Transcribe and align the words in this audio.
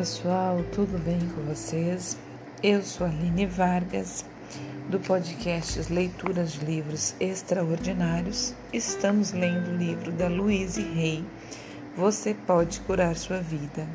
pessoal, 0.00 0.64
tudo 0.72 0.98
bem 0.98 1.18
com 1.34 1.42
vocês? 1.42 2.16
Eu 2.62 2.82
sou 2.82 3.06
Aline 3.06 3.44
Vargas, 3.44 4.24
do 4.88 4.98
podcast 4.98 5.92
Leituras 5.92 6.52
de 6.52 6.64
Livros 6.64 7.14
Extraordinários. 7.20 8.54
Estamos 8.72 9.32
lendo 9.32 9.68
o 9.68 9.76
livro 9.76 10.10
da 10.10 10.26
Louise 10.26 10.80
Rey, 10.80 11.22
Você 11.94 12.32
Pode 12.32 12.80
Curar 12.80 13.14
Sua 13.14 13.42
Vida. 13.42 13.86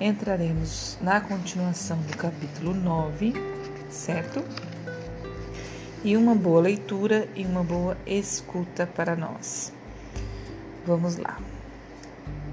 Entraremos 0.00 0.96
na 1.02 1.20
continuação 1.20 1.98
do 2.02 2.16
capítulo 2.16 2.72
9, 2.72 3.32
certo? 3.90 4.44
E 6.04 6.16
uma 6.16 6.36
boa 6.36 6.60
leitura 6.60 7.28
e 7.34 7.44
uma 7.44 7.64
boa 7.64 7.98
escuta 8.06 8.86
para 8.86 9.16
nós. 9.16 9.72
Vamos 10.86 11.16
lá. 11.16 11.36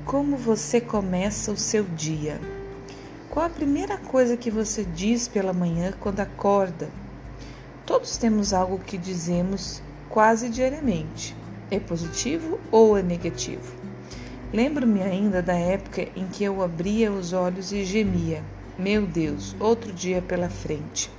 Como 0.06 0.36
você 0.38 0.82
começa 0.82 1.52
o 1.52 1.56
seu 1.56 1.84
dia? 1.84 2.42
Qual 3.34 3.48
a 3.48 3.50
primeira 3.50 3.98
coisa 3.98 4.38
que 4.38 4.52
você 4.52 4.84
diz 4.84 5.28
pela 5.28 5.52
manhã 5.52 5.92
quando 6.00 6.20
acorda? 6.20 6.88
Todos 7.84 8.16
temos 8.16 8.54
algo 8.54 8.78
que 8.78 8.96
dizemos 8.96 9.82
quase 10.08 10.48
diariamente. 10.50 11.36
É 11.72 11.80
positivo 11.80 12.60
ou 12.72 12.96
é 12.96 13.02
negativo? 13.02 13.74
Lembro-me 14.54 15.02
ainda 15.02 15.42
da 15.42 15.56
época 15.56 16.08
em 16.16 16.28
que 16.28 16.44
eu 16.44 16.62
abria 16.62 17.12
os 17.12 17.34
olhos 17.34 17.72
e 17.72 17.84
gemia: 17.84 18.44
Meu 18.78 19.04
Deus, 19.04 19.56
outro 19.60 19.92
dia 19.92 20.22
pela 20.22 20.48
frente. 20.48 21.10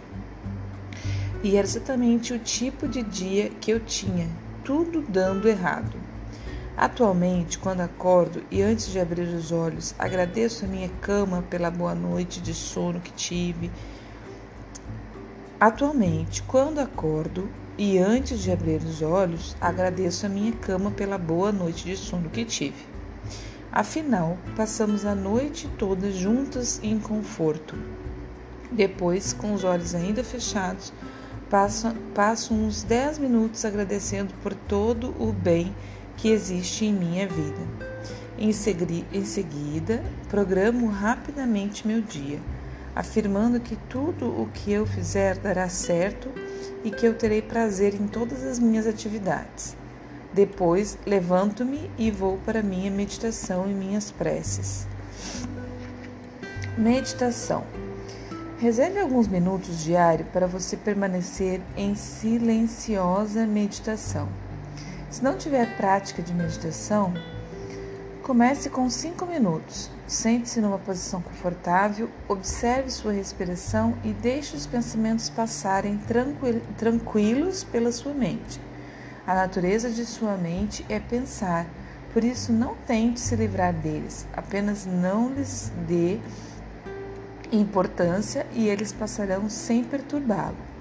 E 1.42 1.56
era 1.56 1.66
exatamente 1.66 2.32
o 2.32 2.38
tipo 2.38 2.86
de 2.86 3.02
dia 3.02 3.50
que 3.60 3.72
eu 3.72 3.80
tinha, 3.80 4.28
tudo 4.62 5.02
dando 5.02 5.48
errado. 5.48 6.03
Atualmente, 6.76 7.56
quando 7.56 7.82
acordo 7.82 8.42
e 8.50 8.60
antes 8.60 8.88
de 8.88 8.98
abrir 8.98 9.28
os 9.28 9.52
olhos, 9.52 9.94
agradeço 9.96 10.64
a 10.64 10.68
minha 10.68 10.88
cama 11.00 11.44
pela 11.48 11.70
boa 11.70 11.94
noite 11.94 12.40
de 12.40 12.52
sono 12.52 13.00
que 13.00 13.12
tive. 13.12 13.70
Atualmente, 15.60 16.42
quando 16.42 16.80
acordo 16.80 17.48
e 17.78 17.96
antes 17.98 18.40
de 18.40 18.50
abrir 18.50 18.82
os 18.82 19.02
olhos, 19.02 19.56
agradeço 19.60 20.26
a 20.26 20.28
minha 20.28 20.50
cama 20.50 20.90
pela 20.90 21.16
boa 21.16 21.52
noite 21.52 21.84
de 21.84 21.96
sono 21.96 22.28
que 22.28 22.44
tive. 22.44 22.84
Afinal, 23.70 24.36
passamos 24.56 25.06
a 25.06 25.14
noite 25.14 25.68
toda 25.78 26.10
juntas 26.10 26.80
em 26.82 26.98
conforto. 26.98 27.76
Depois, 28.70 29.32
com 29.32 29.54
os 29.54 29.62
olhos 29.62 29.94
ainda 29.94 30.24
fechados, 30.24 30.92
passo, 31.48 31.94
passo 32.12 32.52
uns 32.52 32.82
10 32.82 33.18
minutos 33.18 33.64
agradecendo 33.64 34.34
por 34.42 34.52
todo 34.52 35.14
o 35.20 35.32
bem 35.32 35.72
que 36.16 36.28
existe 36.28 36.84
em 36.84 36.92
minha 36.92 37.26
vida. 37.26 37.60
Em, 38.36 38.52
seguida, 38.52 40.02
programo 40.28 40.88
rapidamente 40.88 41.86
meu 41.86 42.00
dia, 42.00 42.40
afirmando 42.94 43.60
que 43.60 43.76
tudo 43.88 44.26
o 44.26 44.48
que 44.52 44.72
eu 44.72 44.84
fizer 44.84 45.38
dará 45.38 45.68
certo 45.68 46.30
e 46.82 46.90
que 46.90 47.06
eu 47.06 47.14
terei 47.14 47.40
prazer 47.40 47.94
em 47.94 48.08
todas 48.08 48.42
as 48.44 48.58
minhas 48.58 48.86
atividades. 48.86 49.76
Depois, 50.32 50.98
levanto-me 51.06 51.88
e 51.96 52.10
vou 52.10 52.38
para 52.38 52.60
minha 52.60 52.90
meditação 52.90 53.70
e 53.70 53.72
minhas 53.72 54.10
preces. 54.10 54.86
Meditação. 56.76 57.64
Reserve 58.58 58.98
alguns 58.98 59.28
minutos 59.28 59.84
diários 59.84 60.28
para 60.32 60.48
você 60.48 60.76
permanecer 60.76 61.60
em 61.76 61.94
silenciosa 61.94 63.46
meditação. 63.46 64.28
Se 65.14 65.22
não 65.22 65.38
tiver 65.38 65.76
prática 65.76 66.20
de 66.20 66.34
meditação, 66.34 67.14
comece 68.20 68.68
com 68.68 68.90
5 68.90 69.24
minutos. 69.26 69.88
Sente-se 70.08 70.60
numa 70.60 70.76
posição 70.76 71.22
confortável, 71.22 72.10
observe 72.26 72.90
sua 72.90 73.12
respiração 73.12 73.96
e 74.02 74.12
deixe 74.12 74.56
os 74.56 74.66
pensamentos 74.66 75.30
passarem 75.30 76.00
tranquilos 76.76 77.62
pela 77.62 77.92
sua 77.92 78.12
mente. 78.12 78.60
A 79.24 79.36
natureza 79.36 79.88
de 79.88 80.04
sua 80.04 80.36
mente 80.36 80.84
é 80.88 80.98
pensar, 80.98 81.64
por 82.12 82.24
isso 82.24 82.52
não 82.52 82.74
tente 82.84 83.20
se 83.20 83.36
livrar 83.36 83.72
deles, 83.72 84.26
apenas 84.32 84.84
não 84.84 85.32
lhes 85.32 85.70
dê 85.86 86.18
importância 87.52 88.44
e 88.52 88.68
eles 88.68 88.92
passarão 88.92 89.48
sem 89.48 89.84
perturbá-lo. 89.84 90.73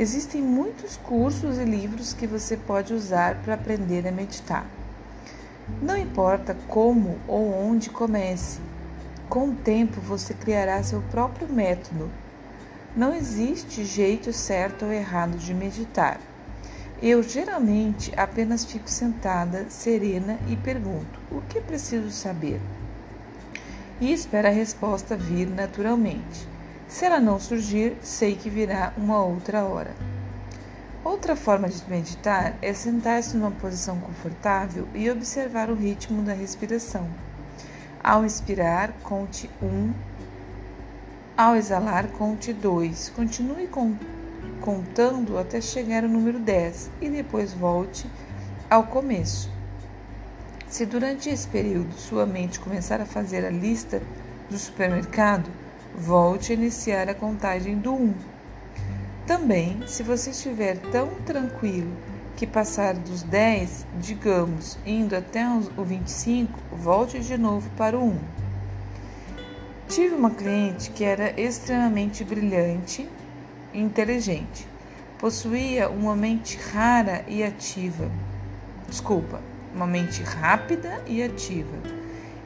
Existem 0.00 0.40
muitos 0.40 0.96
cursos 0.96 1.58
e 1.58 1.64
livros 1.64 2.12
que 2.12 2.24
você 2.24 2.56
pode 2.56 2.94
usar 2.94 3.34
para 3.42 3.54
aprender 3.54 4.06
a 4.06 4.12
meditar. 4.12 4.64
Não 5.82 5.96
importa 5.96 6.56
como 6.68 7.18
ou 7.26 7.52
onde 7.52 7.90
comece, 7.90 8.60
com 9.28 9.48
o 9.48 9.54
tempo 9.56 10.00
você 10.00 10.32
criará 10.32 10.80
seu 10.84 11.02
próprio 11.10 11.52
método. 11.52 12.08
Não 12.94 13.12
existe 13.12 13.84
jeito 13.84 14.32
certo 14.32 14.84
ou 14.84 14.92
errado 14.92 15.36
de 15.36 15.52
meditar. 15.52 16.20
Eu 17.02 17.20
geralmente 17.20 18.12
apenas 18.16 18.64
fico 18.64 18.88
sentada, 18.88 19.66
serena 19.68 20.38
e 20.46 20.54
pergunto: 20.54 21.18
o 21.28 21.40
que 21.40 21.60
preciso 21.60 22.12
saber? 22.12 22.60
E 24.00 24.12
espero 24.12 24.46
a 24.46 24.52
resposta 24.52 25.16
vir 25.16 25.48
naturalmente. 25.48 26.46
Se 26.88 27.04
ela 27.04 27.20
não 27.20 27.38
surgir, 27.38 27.98
sei 28.00 28.34
que 28.34 28.48
virá 28.48 28.94
uma 28.96 29.22
outra 29.22 29.62
hora. 29.62 29.94
Outra 31.04 31.36
forma 31.36 31.68
de 31.68 31.82
meditar 31.88 32.54
é 32.62 32.72
sentar-se 32.72 33.36
numa 33.36 33.50
posição 33.50 34.00
confortável 34.00 34.88
e 34.94 35.10
observar 35.10 35.68
o 35.70 35.74
ritmo 35.74 36.22
da 36.22 36.32
respiração. 36.32 37.06
Ao 38.02 38.24
inspirar, 38.24 38.92
conte 39.02 39.50
1. 39.60 39.66
Um. 39.66 39.92
Ao 41.36 41.54
exalar, 41.54 42.08
conte 42.08 42.54
2. 42.54 43.10
Continue 43.10 43.68
contando 44.62 45.38
até 45.38 45.60
chegar 45.60 46.04
ao 46.04 46.10
número 46.10 46.38
10 46.38 46.90
e 47.02 47.10
depois 47.10 47.52
volte 47.52 48.10
ao 48.68 48.84
começo. 48.84 49.50
Se 50.66 50.86
durante 50.86 51.28
esse 51.28 51.46
período 51.48 51.92
sua 51.94 52.24
mente 52.24 52.58
começar 52.58 53.00
a 53.00 53.06
fazer 53.06 53.44
a 53.44 53.50
lista 53.50 54.02
do 54.50 54.58
supermercado, 54.58 55.50
volte 55.98 56.52
a 56.52 56.54
iniciar 56.54 57.08
a 57.08 57.14
contagem 57.14 57.76
do 57.76 57.92
1. 57.92 58.14
Também, 59.26 59.82
se 59.86 60.02
você 60.02 60.30
estiver 60.30 60.78
tão 60.78 61.08
tranquilo 61.26 61.90
que 62.36 62.46
passar 62.46 62.94
dos 62.94 63.24
10, 63.24 63.84
digamos, 64.00 64.78
indo 64.86 65.16
até 65.16 65.44
o 65.76 65.84
25, 65.84 66.56
volte 66.72 67.18
de 67.18 67.36
novo 67.36 67.68
para 67.76 67.98
o 67.98 68.10
1. 68.10 68.18
Tive 69.88 70.14
uma 70.14 70.30
cliente 70.30 70.90
que 70.90 71.02
era 71.02 71.38
extremamente 71.38 72.22
brilhante 72.22 73.08
e 73.74 73.80
inteligente. 73.80 74.66
Possuía 75.18 75.90
uma 75.90 76.14
mente 76.14 76.56
rara 76.72 77.24
e 77.26 77.42
ativa. 77.42 78.08
Desculpa, 78.88 79.40
uma 79.74 79.86
mente 79.86 80.22
rápida 80.22 81.02
e 81.06 81.22
ativa. 81.22 81.76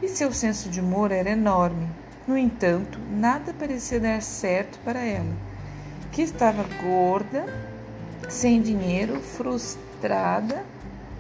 E 0.01 0.09
seu 0.09 0.33
senso 0.33 0.71
de 0.71 0.81
humor 0.81 1.13
era 1.13 1.31
enorme. 1.31 2.02
No 2.27 2.39
entanto, 2.39 2.99
nada 3.11 3.53
parecia 3.53 3.99
dar 3.99 4.23
certo 4.23 4.79
para 4.85 5.01
ela, 5.01 5.35
que 6.13 6.23
estava 6.23 6.65
gorda, 6.83 7.45
sem 8.29 8.63
dinheiro, 8.63 9.21
frustrada 9.21 10.65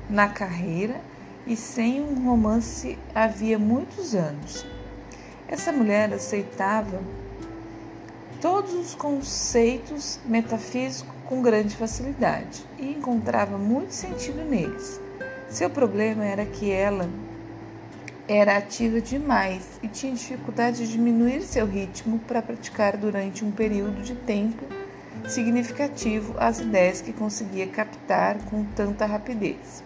na 0.08 0.28
carreira 0.28 1.00
e 1.46 1.56
sem 1.56 2.00
um 2.00 2.24
romance 2.24 2.96
havia 3.14 3.58
muitos 3.58 4.14
anos. 4.14 4.64
Essa 5.48 5.72
mulher 5.72 6.12
aceitava 6.12 7.00
todos 8.40 8.72
os 8.74 8.94
conceitos 8.94 10.20
metafísicos 10.24 11.12
com 11.26 11.42
grande 11.42 11.76
facilidade 11.76 12.64
e 12.78 12.92
encontrava 12.92 13.58
muito 13.58 13.92
sentido 13.92 14.44
neles. 14.44 15.00
Seu 15.48 15.68
problema 15.68 16.24
era 16.24 16.44
que 16.44 16.70
ela 16.70 17.08
era 18.34 18.56
ativa 18.56 18.98
demais 18.98 19.78
e 19.82 19.88
tinha 19.88 20.14
dificuldade 20.14 20.78
de 20.78 20.92
diminuir 20.92 21.42
seu 21.42 21.66
ritmo 21.66 22.18
para 22.20 22.40
praticar 22.40 22.96
durante 22.96 23.44
um 23.44 23.50
período 23.50 24.02
de 24.02 24.14
tempo 24.14 24.64
significativo 25.28 26.34
as 26.38 26.58
ideias 26.58 27.02
que 27.02 27.12
conseguia 27.12 27.66
captar 27.66 28.38
com 28.46 28.64
tanta 28.64 29.04
rapidez. 29.04 29.84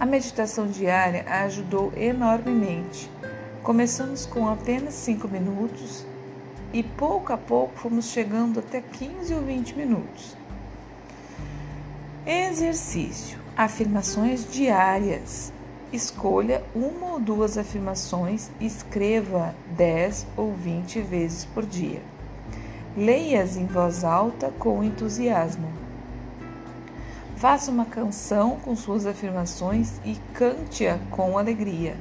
A 0.00 0.06
meditação 0.06 0.66
diária 0.66 1.26
a 1.28 1.42
ajudou 1.42 1.92
enormemente. 1.94 3.10
Começamos 3.62 4.24
com 4.24 4.48
apenas 4.48 4.94
5 4.94 5.28
minutos 5.28 6.06
e 6.72 6.82
pouco 6.82 7.34
a 7.34 7.36
pouco 7.36 7.78
fomos 7.78 8.06
chegando 8.06 8.60
até 8.60 8.80
15 8.80 9.34
ou 9.34 9.42
20 9.42 9.76
minutos. 9.76 10.34
Exercício: 12.24 13.38
afirmações 13.54 14.50
diárias. 14.50 15.52
Escolha 15.90 16.62
uma 16.74 17.12
ou 17.12 17.20
duas 17.20 17.56
afirmações 17.56 18.50
e 18.60 18.66
escreva 18.66 19.54
10 19.70 20.26
ou 20.36 20.52
20 20.52 21.00
vezes 21.00 21.46
por 21.46 21.64
dia. 21.64 22.02
Leia-as 22.94 23.56
em 23.56 23.64
voz 23.64 24.04
alta 24.04 24.52
com 24.58 24.84
entusiasmo. 24.84 25.66
Faça 27.36 27.70
uma 27.70 27.86
canção 27.86 28.56
com 28.56 28.76
suas 28.76 29.06
afirmações 29.06 29.98
e 30.04 30.14
cante-a 30.34 30.98
com 31.10 31.38
alegria. 31.38 31.96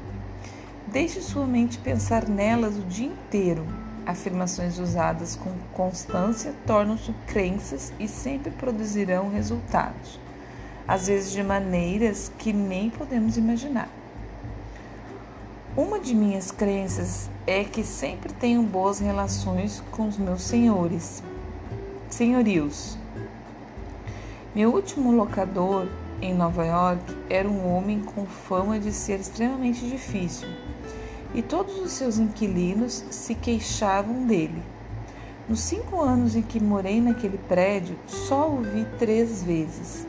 Deixe 0.87 1.21
sua 1.21 1.45
mente 1.45 1.77
pensar 1.77 2.27
nelas 2.27 2.77
o 2.77 2.81
dia 2.81 3.07
inteiro. 3.07 3.65
Afirmações 4.05 4.79
usadas 4.79 5.37
com 5.37 5.51
constância 5.71 6.53
tornam-se 6.65 7.13
crenças 7.25 7.93
e 7.97 8.07
sempre 8.07 8.51
produzirão 8.51 9.29
resultados, 9.29 10.19
às 10.87 11.07
vezes 11.07 11.31
de 11.31 11.43
maneiras 11.43 12.31
que 12.37 12.53
nem 12.53 12.89
podemos 12.89 13.37
imaginar. 13.37 13.89
Uma 15.75 15.99
de 15.99 16.15
minhas 16.15 16.49
crenças 16.49 17.29
é 17.45 17.63
que 17.63 17.83
sempre 17.83 18.33
tenho 18.33 18.63
boas 18.63 18.99
relações 18.99 19.83
com 19.91 20.07
os 20.07 20.17
meus 20.17 20.41
senhores, 20.41 21.21
senhorios. 22.09 22.97
Meu 24.55 24.73
último 24.73 25.11
locador 25.11 25.87
em 26.21 26.33
Nova 26.33 26.65
York 26.65 27.15
era 27.29 27.47
um 27.47 27.71
homem 27.75 27.99
com 27.99 28.25
fama 28.25 28.79
de 28.79 28.91
ser 28.91 29.19
extremamente 29.19 29.87
difícil 29.87 30.47
e 31.33 31.41
todos 31.41 31.77
os 31.79 31.91
seus 31.91 32.17
inquilinos 32.17 33.05
se 33.11 33.35
queixavam 33.35 34.25
dele. 34.25 34.63
Nos 35.47 35.59
cinco 35.59 36.01
anos 36.01 36.35
em 36.35 36.41
que 36.41 36.59
morei 36.59 36.99
naquele 36.99 37.37
prédio, 37.37 37.95
só 38.07 38.49
o 38.49 38.61
vi 38.61 38.85
três 38.97 39.43
vezes. 39.43 40.07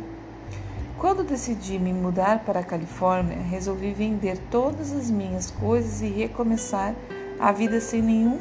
Quando 0.99 1.23
decidi 1.23 1.79
me 1.79 1.93
mudar 1.93 2.41
para 2.41 2.59
a 2.59 2.65
Califórnia, 2.65 3.39
resolvi 3.39 3.93
vender 3.93 4.37
todas 4.51 4.91
as 4.91 5.09
minhas 5.09 5.49
coisas 5.49 6.03
e 6.03 6.09
recomeçar 6.09 6.93
a 7.39 7.53
vida 7.53 7.81
sem 7.81 8.03
nenhum 8.03 8.41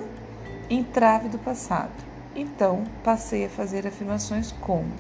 entrave 0.68 1.30
do 1.30 1.38
passado. 1.38 1.92
Então, 2.36 2.84
passei 3.04 3.46
a 3.46 3.50
fazer 3.50 3.86
afirmações 3.86 4.52
como: 4.52 4.92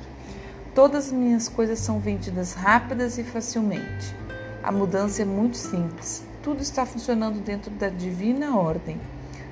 Todas 0.75 1.07
as 1.07 1.12
minhas 1.12 1.50
coisas 1.50 1.80
são 1.80 2.00
vendidas 2.00 2.54
rápidas 2.54 3.18
e 3.18 3.24
facilmente. 3.24 4.15
A 4.62 4.71
mudança 4.71 5.24
é 5.24 5.25
muito 5.25 5.57
simples. 5.57 6.24
Tudo 6.44 6.62
está 6.62 6.86
funcionando 6.86 7.39
dentro 7.39 7.71
da 7.71 7.89
divina 7.89 8.56
ordem. 8.56 9.01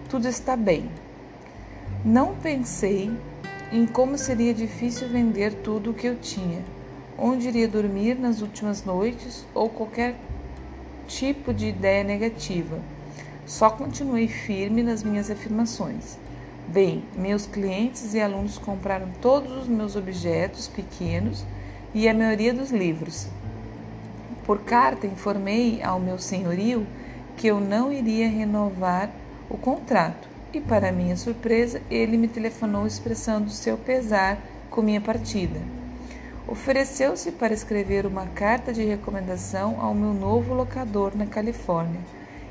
Tudo 0.09 0.27
está 0.27 0.55
bem. 0.55 0.91
Não 2.05 2.35
pensei 2.35 3.11
em 3.71 3.87
como 3.87 4.15
seria 4.15 4.53
difícil 4.53 5.09
vender 5.09 5.55
tudo 5.63 5.89
o 5.89 5.93
que 5.95 6.05
eu 6.05 6.15
tinha 6.17 6.74
onde 7.17 7.47
iria 7.47 7.67
dormir 7.67 8.19
nas 8.19 8.41
últimas 8.41 8.83
noites 8.83 9.45
ou 9.53 9.69
qualquer 9.69 10.15
tipo 11.07 11.53
de 11.53 11.67
ideia 11.67 12.03
negativa. 12.03 12.79
Só 13.45 13.69
continuei 13.69 14.27
firme 14.27 14.81
nas 14.81 15.03
minhas 15.03 15.29
afirmações. 15.29 16.17
Bem, 16.67 17.03
meus 17.15 17.45
clientes 17.45 18.13
e 18.13 18.19
alunos 18.19 18.57
compraram 18.57 19.07
todos 19.21 19.51
os 19.51 19.67
meus 19.67 19.95
objetos 19.95 20.67
pequenos 20.67 21.45
e 21.93 22.09
a 22.09 22.13
maioria 22.13 22.53
dos 22.53 22.71
livros. 22.71 23.27
Por 24.45 24.59
carta, 24.61 25.05
informei 25.07 25.81
ao 25.83 25.99
meu 25.99 26.17
senhorio 26.17 26.85
que 27.37 27.47
eu 27.47 27.59
não 27.59 27.91
iria 27.91 28.27
renovar 28.27 29.11
o 29.49 29.57
contrato 29.57 30.27
e, 30.53 30.59
para 30.59 30.91
minha 30.91 31.15
surpresa, 31.15 31.81
ele 31.89 32.17
me 32.17 32.27
telefonou 32.27 32.87
expressando 32.87 33.49
seu 33.49 33.77
pesar 33.77 34.39
com 34.69 34.81
minha 34.81 35.01
partida. 35.01 35.59
Ofereceu-se 36.47 37.31
para 37.31 37.55
escrever 37.55 38.05
uma 38.05 38.27
carta 38.27 38.71
de 38.71 38.83
recomendação 38.83 39.81
ao 39.81 39.95
meu 39.95 40.13
novo 40.13 40.53
locador 40.53 41.15
na 41.15 41.25
Califórnia 41.25 41.99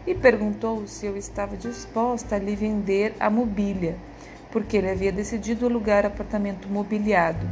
e 0.05 0.13
perguntou 0.13 0.85
se 0.89 1.07
eu 1.07 1.17
estava 1.17 1.57
disposta 1.57 2.35
a 2.35 2.39
lhe 2.39 2.57
vender 2.57 3.15
a 3.21 3.31
mobília, 3.31 3.97
porque 4.51 4.77
ele 4.77 4.91
havia 4.91 5.13
decidido 5.13 5.67
alugar 5.67 6.05
apartamento 6.05 6.69
mobiliado. 6.69 7.49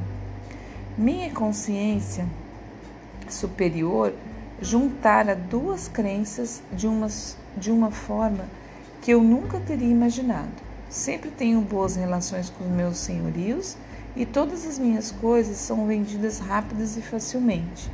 Minha 0.98 1.30
consciência 1.30 2.26
superior 3.28 4.12
juntara 4.60 5.36
duas 5.36 5.86
crenças 5.86 6.60
de 6.72 6.88
uma, 6.88 7.06
de 7.56 7.70
uma 7.70 7.92
forma 7.92 8.46
que 9.00 9.12
eu 9.12 9.22
nunca 9.22 9.60
teria 9.60 9.88
imaginado. 9.88 10.50
Sempre 10.90 11.30
tenho 11.30 11.60
boas 11.60 11.94
relações 11.94 12.50
com 12.50 12.64
meus 12.64 12.98
senhorios 12.98 13.76
e 14.14 14.26
todas 14.26 14.66
as 14.66 14.78
minhas 14.78 15.10
coisas 15.10 15.56
são 15.56 15.86
vendidas 15.86 16.38
rápidas 16.38 16.96
e 16.96 17.02
facilmente. 17.02 17.90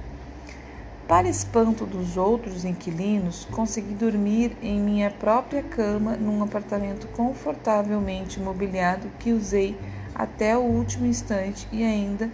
Para 1.06 1.28
espanto 1.28 1.86
dos 1.86 2.18
outros 2.18 2.64
inquilinos, 2.64 3.46
consegui 3.50 3.94
dormir 3.94 4.54
em 4.62 4.78
minha 4.78 5.10
própria 5.10 5.62
cama 5.62 6.16
num 6.16 6.42
apartamento 6.42 7.06
confortavelmente 7.08 8.38
mobiliado 8.38 9.10
que 9.18 9.32
usei 9.32 9.74
até 10.14 10.56
o 10.56 10.60
último 10.60 11.06
instante 11.06 11.66
e 11.72 11.82
ainda 11.82 12.30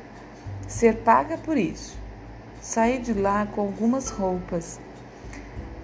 ser 0.67 0.97
paga 0.97 1.39
por 1.39 1.57
isso. 1.57 1.97
Saí 2.61 2.99
de 2.99 3.13
lá 3.13 3.47
com 3.47 3.61
algumas 3.61 4.09
roupas, 4.09 4.81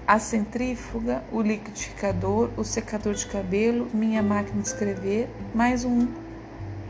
a 0.05 0.19
centrífuga, 0.19 1.23
o 1.31 1.41
liquidificador, 1.41 2.51
o 2.57 2.65
secador 2.65 3.15
de 3.15 3.27
cabelo, 3.27 3.87
minha 3.95 4.21
máquina 4.21 4.63
de 4.63 4.67
escrever, 4.67 5.29
mais 5.55 5.85
um 5.85 6.09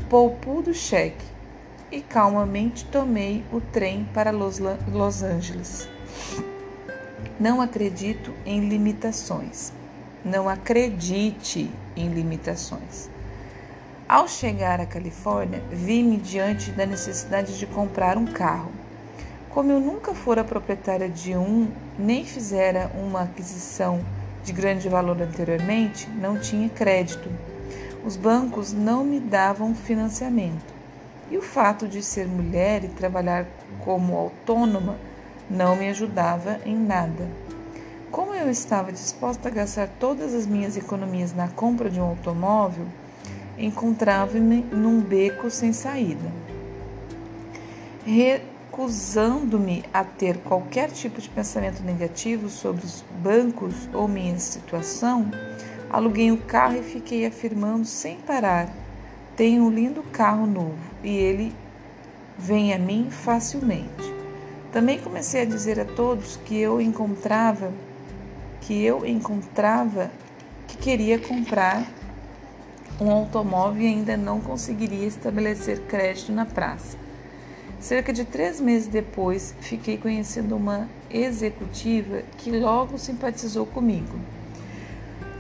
poupudo 0.08 0.72
cheque 0.72 1.24
e 1.90 2.00
calmamente 2.00 2.84
tomei 2.84 3.44
o 3.52 3.60
trem 3.60 4.08
para 4.14 4.30
Los, 4.30 4.58
Los 4.58 5.22
Angeles. 5.22 5.88
Não 7.38 7.60
acredito 7.60 8.32
em 8.44 8.68
limitações. 8.68 9.72
Não 10.24 10.48
acredite 10.48 11.70
em 11.96 12.08
limitações. 12.08 13.08
Ao 14.08 14.28
chegar 14.28 14.80
à 14.80 14.86
Califórnia, 14.86 15.62
vi-me 15.70 16.16
diante 16.16 16.70
da 16.72 16.84
necessidade 16.84 17.58
de 17.58 17.66
comprar 17.66 18.18
um 18.18 18.26
carro. 18.26 18.70
Como 19.50 19.72
eu 19.72 19.80
nunca 19.80 20.14
fora 20.14 20.44
proprietária 20.44 21.08
de 21.08 21.36
um, 21.36 21.68
nem 21.98 22.24
fizera 22.24 22.90
uma 22.94 23.22
aquisição 23.22 24.00
de 24.44 24.52
grande 24.52 24.88
valor 24.88 25.20
anteriormente, 25.20 26.08
não 26.10 26.38
tinha 26.38 26.68
crédito 26.68 27.30
os 28.04 28.16
bancos 28.16 28.72
não 28.72 29.04
me 29.04 29.20
davam 29.20 29.74
financiamento. 29.74 30.74
E 31.30 31.36
o 31.36 31.42
fato 31.42 31.86
de 31.86 32.02
ser 32.02 32.26
mulher 32.26 32.84
e 32.84 32.88
trabalhar 32.88 33.46
como 33.84 34.16
autônoma 34.16 34.98
não 35.48 35.76
me 35.76 35.88
ajudava 35.88 36.58
em 36.64 36.76
nada. 36.76 37.28
Como 38.10 38.34
eu 38.34 38.50
estava 38.50 38.90
disposta 38.90 39.48
a 39.48 39.52
gastar 39.52 39.88
todas 40.00 40.34
as 40.34 40.46
minhas 40.46 40.76
economias 40.76 41.32
na 41.32 41.46
compra 41.48 41.88
de 41.88 42.00
um 42.00 42.04
automóvel, 42.04 42.86
encontrava-me 43.56 44.62
num 44.72 45.00
beco 45.00 45.50
sem 45.50 45.72
saída. 45.72 46.28
Recusando-me 48.04 49.84
a 49.92 50.02
ter 50.02 50.38
qualquer 50.38 50.90
tipo 50.90 51.20
de 51.20 51.28
pensamento 51.28 51.82
negativo 51.82 52.48
sobre 52.48 52.84
os 52.84 53.04
bancos 53.22 53.88
ou 53.92 54.08
minha 54.08 54.38
situação, 54.38 55.30
Aluguei 55.90 56.30
um 56.30 56.36
carro 56.36 56.76
e 56.76 56.82
fiquei 56.82 57.26
afirmando 57.26 57.84
sem 57.84 58.16
parar: 58.18 58.72
tenho 59.36 59.64
um 59.64 59.70
lindo 59.70 60.02
carro 60.04 60.46
novo 60.46 60.78
e 61.02 61.08
ele 61.08 61.52
vem 62.38 62.72
a 62.72 62.78
mim 62.78 63.08
facilmente. 63.10 64.14
Também 64.72 65.00
comecei 65.00 65.42
a 65.42 65.44
dizer 65.44 65.80
a 65.80 65.84
todos 65.84 66.36
que 66.36 66.56
eu 66.56 66.80
encontrava 66.80 67.72
que 68.60 68.84
eu 68.84 69.04
encontrava 69.04 70.10
que 70.68 70.76
queria 70.76 71.18
comprar 71.18 71.84
um 73.00 73.10
automóvel 73.10 73.82
e 73.82 73.86
ainda 73.86 74.16
não 74.16 74.40
conseguiria 74.40 75.06
estabelecer 75.06 75.80
crédito 75.88 76.30
na 76.30 76.44
praça. 76.44 76.96
Cerca 77.80 78.12
de 78.12 78.24
três 78.24 78.60
meses 78.60 78.86
depois, 78.86 79.54
fiquei 79.60 79.96
conhecendo 79.96 80.54
uma 80.54 80.86
executiva 81.10 82.22
que 82.36 82.50
logo 82.50 82.98
simpatizou 82.98 83.64
comigo. 83.64 84.18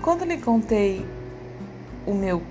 Quando 0.02 0.24
lhe 0.24 0.38
contei 0.38 1.04
o 2.06 2.14
meu 2.14 2.42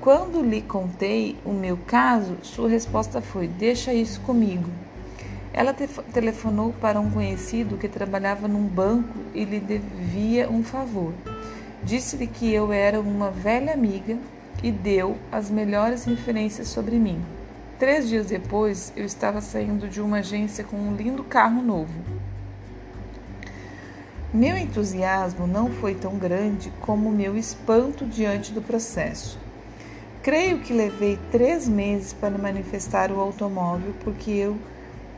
quando 0.00 0.42
lhe 0.42 0.60
contei 0.60 1.36
o 1.46 1.52
meu 1.52 1.78
caso, 1.86 2.36
sua 2.42 2.68
resposta 2.68 3.20
foi: 3.20 3.46
"Deixa 3.46 3.92
isso 3.92 4.20
comigo". 4.22 4.70
Ela 5.52 5.72
te 5.72 5.86
telefonou 6.12 6.74
para 6.80 6.98
um 6.98 7.10
conhecido 7.10 7.76
que 7.76 7.88
trabalhava 7.88 8.48
num 8.48 8.66
banco 8.66 9.18
e 9.34 9.44
lhe 9.44 9.60
devia 9.60 10.50
um 10.50 10.62
favor. 10.62 11.12
Disse-lhe 11.82 12.26
que 12.26 12.52
eu 12.52 12.72
era 12.72 12.98
uma 13.00 13.30
velha 13.30 13.72
amiga 13.72 14.18
e 14.62 14.72
deu 14.72 15.16
as 15.30 15.50
melhores 15.50 16.04
referências 16.04 16.68
sobre 16.68 16.96
mim. 16.96 17.20
Três 17.78 18.08
dias 18.08 18.26
depois, 18.26 18.92
eu 18.96 19.04
estava 19.04 19.40
saindo 19.40 19.88
de 19.88 20.00
uma 20.00 20.18
agência 20.18 20.64
com 20.64 20.76
um 20.76 20.96
lindo 20.96 21.22
carro 21.22 21.60
novo. 21.60 22.13
Meu 24.34 24.56
entusiasmo 24.58 25.46
não 25.46 25.70
foi 25.70 25.94
tão 25.94 26.18
grande 26.18 26.72
como 26.80 27.08
meu 27.08 27.38
espanto 27.38 28.04
diante 28.04 28.50
do 28.50 28.60
processo. 28.60 29.38
Creio 30.24 30.58
que 30.58 30.72
levei 30.72 31.16
três 31.30 31.68
meses 31.68 32.12
para 32.12 32.36
manifestar 32.36 33.12
o 33.12 33.20
automóvel, 33.20 33.94
porque 34.02 34.32
eu 34.32 34.58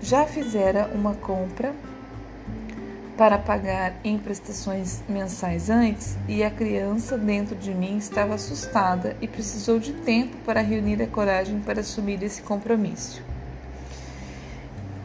já 0.03 0.27
fizera 0.27 0.91
uma 0.95 1.15
compra 1.15 1.75
para 3.17 3.39
pagar 3.39 3.95
em 4.05 4.19
prestações 4.19 5.03
mensais 5.09 5.71
antes 5.71 6.19
e 6.29 6.45
a 6.45 6.51
criança 6.51 7.17
dentro 7.17 7.57
de 7.57 7.73
mim 7.73 7.97
estava 7.97 8.35
assustada 8.35 9.17
e 9.23 9.27
precisou 9.27 9.79
de 9.79 9.95
tempo 9.95 10.37
para 10.45 10.61
reunir 10.61 11.01
a 11.03 11.07
coragem 11.07 11.59
para 11.61 11.81
assumir 11.81 12.23
esse 12.23 12.43
compromisso. 12.43 13.23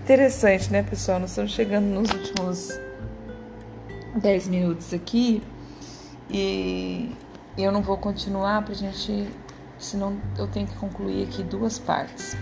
Interessante, 0.04 0.70
né, 0.70 0.84
pessoal? 0.84 1.18
Nós 1.18 1.30
estamos 1.30 1.54
chegando 1.54 1.86
nos 1.86 2.12
últimos 2.12 2.91
10 4.16 4.48
minutos 4.48 4.94
aqui 4.94 5.42
E 6.30 7.12
eu 7.58 7.72
não 7.72 7.82
vou 7.82 7.98
continuar 7.98 8.64
pra 8.64 8.74
gente, 8.74 9.28
senão 9.78 10.18
eu 10.38 10.48
tenho 10.48 10.68
que 10.68 10.76
concluir 10.76 11.24
aqui 11.24 11.44
duas 11.44 11.78
partes. 11.78 12.38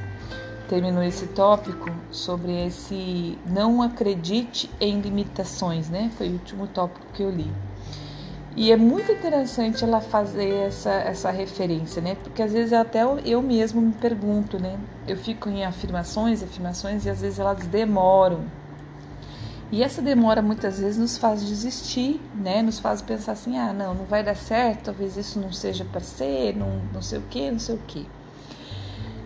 Terminou 0.68 1.02
esse 1.02 1.26
tópico 1.28 1.90
sobre 2.12 2.68
esse 2.68 3.38
não 3.48 3.82
acredite 3.82 4.70
em 4.80 5.02
limitações, 5.02 5.90
né? 5.90 6.12
Foi 6.16 6.30
o 6.30 6.34
último 6.34 6.68
tópico 6.68 7.08
que 7.14 7.24
eu 7.24 7.32
li. 7.32 7.52
E 8.56 8.72
é 8.72 8.78
muito 8.78 9.12
interessante 9.12 9.84
ela 9.84 10.02
fazer 10.02 10.50
essa, 10.68 10.92
essa 10.92 11.32
referência, 11.32 12.02
né? 12.02 12.16
Porque 12.16 12.44
às 12.44 12.52
vezes 12.52 12.74
até 12.74 13.04
eu, 13.04 13.18
eu 13.20 13.42
mesmo 13.42 13.82
me 13.82 13.94
pergunto, 13.94 14.60
né? 14.60 14.78
Eu 15.08 15.18
fico 15.18 15.50
em 15.50 15.66
afirmações, 15.66 16.44
afirmações, 16.44 17.06
e 17.06 17.10
às 17.10 17.22
vezes 17.22 17.40
elas 17.40 17.66
demoram. 17.66 18.46
E 19.72 19.84
essa 19.84 20.02
demora 20.02 20.42
muitas 20.42 20.80
vezes 20.80 20.98
nos 20.98 21.18
faz 21.18 21.46
desistir, 21.46 22.20
né? 22.34 22.62
Nos 22.62 22.80
faz 22.80 23.02
pensar 23.02 23.34
assim, 23.34 23.58
ah, 23.58 23.72
não, 23.72 23.94
não 23.94 24.06
vai 24.06 24.24
dar 24.24 24.36
certo, 24.36 24.86
talvez 24.86 25.16
isso 25.16 25.40
não 25.40 25.52
seja 25.52 25.86
para 25.86 26.02
ser, 26.02 26.56
não, 26.56 26.82
não 26.92 27.02
sei 27.02 27.20
o 27.20 27.24
que, 27.24 27.52
não 27.52 27.60
sei 27.60 27.76
o 27.76 27.80
que. 27.88 28.08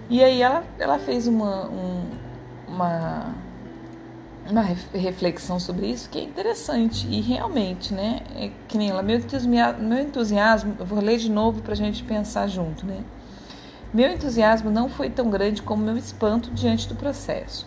E 0.10 0.22
aí 0.22 0.42
ela, 0.42 0.64
ela 0.78 1.00
fez 1.00 1.28
uma, 1.28 1.68
um, 1.68 2.10
uma 2.68 3.34
uma 4.50 4.62
reflexão 4.62 5.60
sobre 5.60 5.88
isso 5.88 6.10
que 6.10 6.20
é 6.20 6.24
interessante 6.24 7.08
e 7.08 7.22
realmente, 7.22 7.94
né? 7.94 8.22
É 8.36 8.52
que 8.68 8.78
nem 8.78 8.90
ela, 8.90 9.02
meu 9.02 9.18
entusiasmo, 9.18 9.84
meu 9.84 10.00
entusiasmo, 10.00 10.76
eu 10.80 10.86
vou 10.86 11.00
ler 11.00 11.18
de 11.18 11.32
novo 11.32 11.62
para 11.62 11.74
a 11.74 11.78
gente 11.78 12.04
pensar 12.04 12.48
junto, 12.48 12.86
né? 12.86 13.04
Meu 13.94 14.12
entusiasmo 14.12 14.70
não 14.70 14.90
foi 14.90 15.10
tão 15.10 15.30
grande 15.30 15.62
como 15.62 15.84
meu 15.84 15.96
espanto 15.98 16.52
diante 16.52 16.90
do 16.90 16.96
processo. 16.96 17.66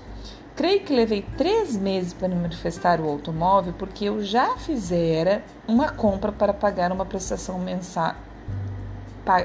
Creio 0.57 0.81
que 0.81 0.95
levei 0.95 1.21
três 1.37 1.77
meses 1.77 2.15
para 2.15 2.29
manifestar 2.29 2.99
o 2.99 3.07
automóvel 3.07 3.75
porque 3.79 4.07
eu 4.07 4.25
já 4.25 4.57
fizera 4.57 5.45
uma 5.69 5.93
compra 5.93 6.33
para 6.33 6.55
pagar 6.55 6.91
uma 6.91 7.05
prestação 7.05 7.59
mensal, 7.59 8.15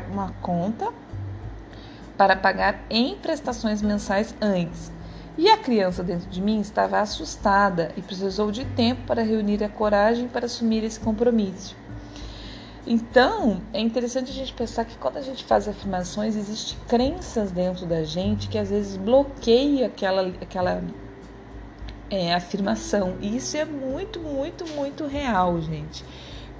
uma 0.09 0.33
conta 0.41 0.89
para 2.17 2.37
pagar 2.37 2.85
em 2.89 3.17
prestações 3.17 3.81
mensais 3.81 4.33
antes 4.41 4.89
e 5.37 5.49
a 5.49 5.57
criança 5.57 6.01
dentro 6.01 6.29
de 6.29 6.41
mim 6.41 6.61
estava 6.61 7.01
assustada 7.01 7.91
e 7.97 8.01
precisou 8.01 8.49
de 8.49 8.63
tempo 8.63 9.01
para 9.05 9.21
reunir 9.21 9.61
a 9.65 9.69
coragem 9.69 10.29
para 10.29 10.45
assumir 10.45 10.81
esse 10.85 10.99
compromisso. 10.99 11.75
Então, 12.85 13.61
é 13.73 13.79
interessante 13.79 14.31
a 14.31 14.33
gente 14.33 14.53
pensar 14.53 14.85
que 14.85 14.97
quando 14.97 15.17
a 15.17 15.21
gente 15.21 15.43
faz 15.43 15.67
afirmações, 15.67 16.35
existem 16.35 16.77
crenças 16.87 17.51
dentro 17.51 17.85
da 17.85 18.03
gente 18.03 18.47
que 18.49 18.57
às 18.57 18.69
vezes 18.69 18.97
bloqueia 18.97 19.85
aquela, 19.85 20.27
aquela 20.41 20.81
é, 22.11 22.33
afirmação. 22.33 23.15
E 23.21 23.37
isso 23.37 23.55
é 23.55 23.63
muito, 23.63 24.19
muito, 24.19 24.67
muito 24.75 25.07
real, 25.07 25.59
gente. 25.61 26.03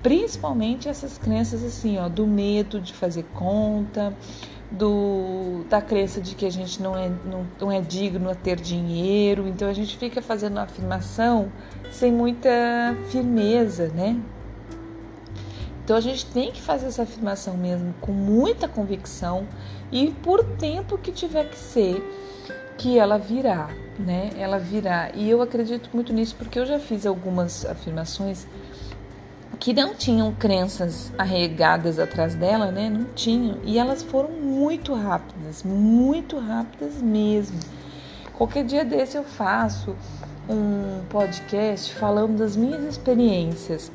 Principalmente 0.01 0.89
essas 0.89 1.17
crenças 1.17 1.63
assim, 1.63 1.99
ó, 1.99 2.09
do 2.09 2.25
medo 2.25 2.79
de 2.79 2.93
fazer 2.93 3.23
conta, 3.35 4.15
do, 4.71 5.65
da 5.69 5.81
crença 5.81 6.21
de 6.21 6.33
que 6.33 6.45
a 6.45 6.49
gente 6.49 6.81
não 6.81 6.97
é, 6.97 7.11
não, 7.25 7.45
não 7.59 7.71
é 7.71 7.81
digno 7.81 8.29
a 8.29 8.33
ter 8.33 8.59
dinheiro, 8.59 9.47
então 9.47 9.67
a 9.67 9.73
gente 9.73 9.97
fica 9.97 10.21
fazendo 10.21 10.53
uma 10.53 10.63
afirmação 10.63 11.51
sem 11.91 12.11
muita 12.11 12.49
firmeza, 13.09 13.89
né? 13.89 14.17
Então 15.83 15.97
a 15.97 16.01
gente 16.01 16.25
tem 16.27 16.51
que 16.51 16.61
fazer 16.61 16.85
essa 16.85 17.03
afirmação 17.03 17.57
mesmo 17.57 17.93
com 17.99 18.13
muita 18.13 18.67
convicção 18.67 19.45
e 19.91 20.09
por 20.23 20.43
tempo 20.55 20.97
que 20.97 21.11
tiver 21.11 21.49
que 21.49 21.57
ser, 21.57 22.01
que 22.81 22.97
ela 22.97 23.19
virá, 23.19 23.69
né? 23.99 24.31
Ela 24.39 24.57
virá. 24.57 25.11
E 25.13 25.29
eu 25.29 25.39
acredito 25.39 25.91
muito 25.93 26.11
nisso 26.11 26.35
porque 26.35 26.57
eu 26.57 26.65
já 26.65 26.79
fiz 26.79 27.05
algumas 27.05 27.63
afirmações 27.63 28.47
que 29.59 29.71
não 29.71 29.93
tinham 29.93 30.33
crenças 30.33 31.13
arregadas 31.15 31.99
atrás 31.99 32.33
dela, 32.33 32.71
né? 32.71 32.89
Não 32.89 33.05
tinham. 33.13 33.59
E 33.63 33.77
elas 33.77 34.01
foram 34.01 34.31
muito 34.31 34.95
rápidas, 34.95 35.61
muito 35.61 36.39
rápidas 36.39 36.99
mesmo. 36.99 37.59
Qualquer 38.33 38.65
dia 38.65 38.83
desse 38.83 39.15
eu 39.15 39.23
faço 39.23 39.95
um 40.49 41.03
podcast 41.07 41.93
falando 41.93 42.39
das 42.39 42.55
minhas 42.55 42.83
experiências 42.83 43.91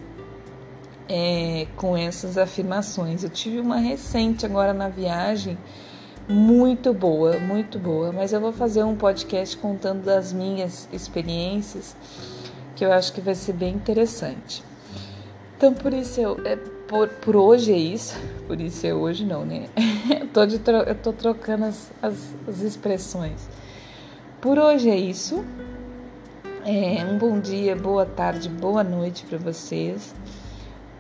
é, 1.09 1.67
com 1.75 1.97
essas 1.97 2.39
afirmações. 2.39 3.25
Eu 3.25 3.31
tive 3.31 3.59
uma 3.59 3.79
recente 3.79 4.47
agora 4.47 4.73
na 4.73 4.89
viagem, 4.89 5.59
muito 6.29 6.93
boa, 6.93 7.39
muito 7.39 7.79
boa. 7.79 8.13
Mas 8.13 8.33
eu 8.33 8.41
vou 8.41 8.53
fazer 8.53 8.83
um 8.83 8.97
podcast 8.97 9.57
contando 9.57 10.05
das 10.05 10.33
minhas 10.33 10.89
experiências, 10.93 11.97
que 12.75 12.85
eu 12.85 12.93
acho 12.93 13.13
que 13.13 13.21
vai 13.21 13.35
ser 13.35 13.53
bem 13.53 13.75
interessante. 13.75 14.63
Então, 15.57 15.73
por 15.73 15.93
isso 15.95 16.21
eu. 16.21 16.39
É, 16.45 16.57
por, 16.87 17.09
por 17.09 17.37
hoje 17.37 17.73
é 17.73 17.79
isso. 17.79 18.17
Por 18.47 18.61
isso 18.61 18.87
é 18.87 18.95
hoje 18.95 19.25
não, 19.25 19.45
né? 19.45 19.69
eu, 20.21 20.29
tô 20.29 20.45
de 20.47 20.59
tro, 20.59 20.77
eu 20.77 20.95
tô 20.95 21.13
trocando 21.13 21.65
as, 21.65 21.91
as, 22.03 22.35
as 22.47 22.61
expressões. 22.61 23.49
Por 24.41 24.59
hoje 24.59 24.91
é 24.91 24.97
isso. 24.97 25.45
É, 26.65 27.05
um 27.05 27.17
bom 27.17 27.39
dia, 27.39 27.77
boa 27.77 28.05
tarde, 28.05 28.49
boa 28.49 28.83
noite 28.83 29.25
para 29.25 29.39
vocês. 29.39 30.15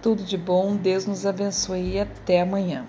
Tudo 0.00 0.22
de 0.22 0.38
bom. 0.38 0.76
Deus 0.76 1.06
nos 1.06 1.26
abençoe 1.26 1.94
e 1.94 2.00
até 2.00 2.40
amanhã. 2.40 2.86